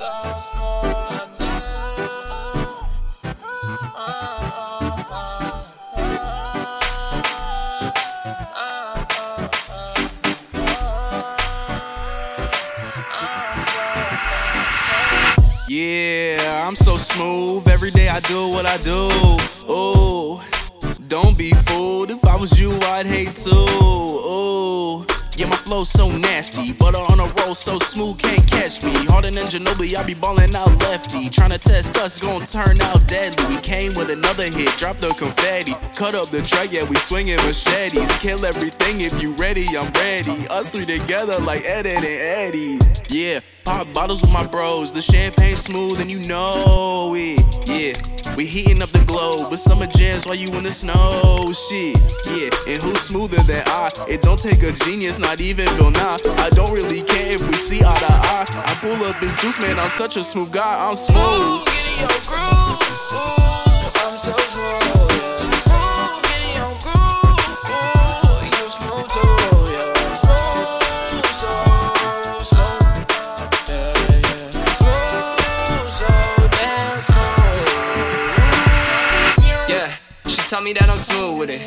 [0.00, 0.06] Yeah,
[16.66, 17.68] I'm so smooth.
[17.68, 19.08] Every day I do what I do.
[19.68, 20.42] Oh,
[21.08, 22.10] don't be fooled.
[22.10, 23.50] If I was you, I'd hate to.
[23.52, 25.19] Oh.
[25.40, 26.72] Yeah, my flow so nasty.
[26.72, 28.92] Butter on a roll so smooth, can't catch me.
[29.06, 31.30] Harder than Ginobili, I be ballin' out lefty.
[31.30, 33.56] Tryna test us, gon' turn out deadly.
[33.56, 35.72] We came with another hit, drop the confetti.
[35.96, 38.14] Cut up the track, yeah, we swinging machetes.
[38.18, 40.46] Kill everything if you ready, I'm ready.
[40.50, 42.78] Us three together like Ed, Edd and Eddy.
[43.08, 44.92] Yeah, pop bottles with my bros.
[44.92, 47.38] The champagne smooth and you know it.
[47.70, 47.94] Yeah,
[48.36, 49.46] we heating up the globe.
[49.48, 51.52] But summer jams while you in the snow.
[51.52, 51.96] Shit,
[52.34, 53.90] yeah, and who's smoother than I?
[54.08, 56.18] It don't take a genius, not even Bill Nye.
[56.46, 58.46] I don't really care if we see eye to eye.
[58.70, 61.62] I pull up in suits, man, I'm such a smooth guy, I'm smooth.
[80.50, 81.62] Tell me that I'm smooth with it.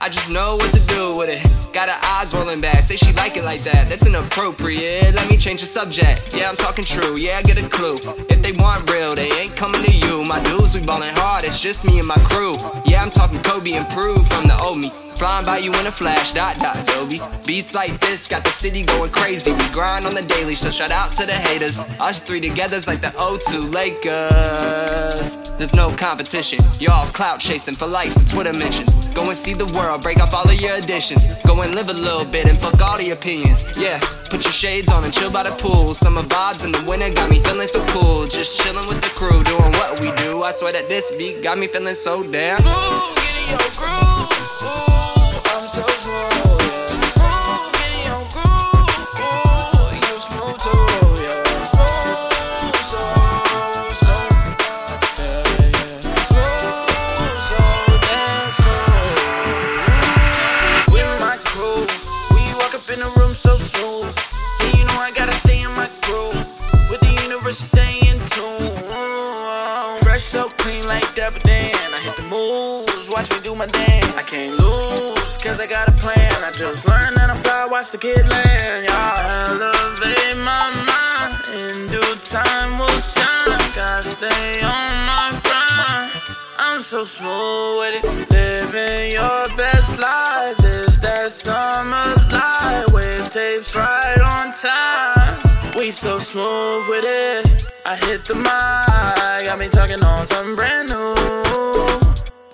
[0.00, 1.44] I just know what to do with it.
[1.74, 3.90] Got her eyes rolling back, say she like it like that.
[3.90, 5.14] That's inappropriate.
[5.14, 6.34] Let me change the subject.
[6.34, 7.14] Yeah, I'm talking true.
[7.18, 7.96] Yeah, I get a clue.
[8.32, 10.24] If they want real, they ain't coming to you.
[10.24, 11.44] My dudes, we ballin' hard.
[11.44, 12.56] It's just me and my crew.
[12.86, 14.88] Yeah, I'm talking Kobe Prue from the old me.
[15.20, 17.18] Flying by you in a flash, dot dot Adobe.
[17.46, 19.52] Beats like this got the city going crazy.
[19.52, 21.78] We grind on the daily, so shout out to the haters.
[22.00, 25.36] Us three together's like the O2 Lakers.
[25.58, 26.58] There's no competition.
[26.80, 29.08] Y'all clout chasing for likes and Twitter mentions.
[29.08, 31.26] Go and see the world, break off all of your additions.
[31.44, 33.66] Go and live a little bit and fuck all the opinions.
[33.76, 35.88] Yeah, put your shades on and chill by the pool.
[35.88, 38.26] Summer vibes in the winter got me feeling so cool.
[38.26, 40.44] Just chilling with the crew, doing what we do.
[40.44, 42.56] I swear that this beat got me feeling so damn.
[42.60, 44.19] Ooh, get in your groove.
[73.20, 74.16] Watch me do my dance.
[74.16, 76.32] I can't lose, cause I got a plan.
[76.42, 78.86] I just learned that I'm fly, watch the kid land.
[78.88, 81.36] Y'all elevate my mind.
[81.60, 83.60] In due time will shine.
[83.74, 86.12] Gotta stay on my grind.
[86.58, 88.32] I'm so smooth with it.
[88.32, 90.56] Living your best life.
[90.58, 92.00] This that summer
[92.32, 92.89] light.
[93.50, 95.74] Wave right on time.
[95.76, 97.66] We so smooth with it.
[97.84, 99.44] I hit the mic.
[99.44, 101.14] Got me talking on something brand new.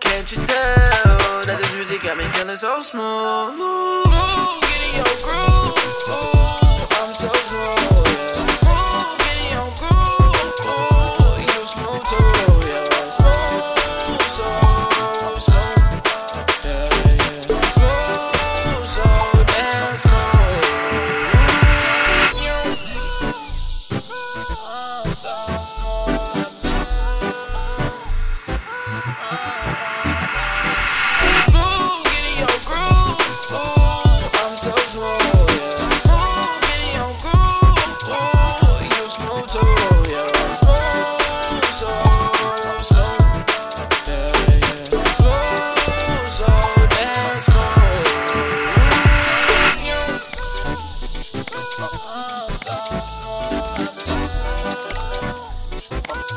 [0.01, 3.75] Can't you tell that this music got me feeling so smooth?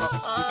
[0.02, 0.46] Uh,